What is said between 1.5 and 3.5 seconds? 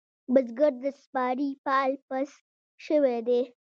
پال پس شوی دی.